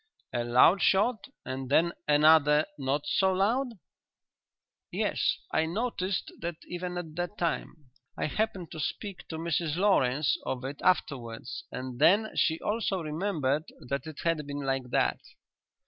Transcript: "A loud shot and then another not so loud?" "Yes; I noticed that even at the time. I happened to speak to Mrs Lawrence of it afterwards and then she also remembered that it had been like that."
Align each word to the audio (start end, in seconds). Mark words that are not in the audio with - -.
"A 0.33 0.43
loud 0.43 0.81
shot 0.81 1.27
and 1.45 1.69
then 1.69 1.93
another 2.07 2.65
not 2.79 3.05
so 3.05 3.31
loud?" 3.33 3.73
"Yes; 4.91 5.37
I 5.51 5.67
noticed 5.67 6.31
that 6.39 6.55
even 6.67 6.97
at 6.97 7.15
the 7.15 7.27
time. 7.27 7.91
I 8.17 8.25
happened 8.25 8.71
to 8.71 8.79
speak 8.79 9.27
to 9.27 9.37
Mrs 9.37 9.75
Lawrence 9.75 10.39
of 10.43 10.65
it 10.65 10.81
afterwards 10.83 11.65
and 11.71 11.99
then 11.99 12.31
she 12.35 12.59
also 12.61 13.03
remembered 13.03 13.65
that 13.89 14.07
it 14.07 14.21
had 14.23 14.47
been 14.47 14.61
like 14.61 14.89
that." 14.89 15.19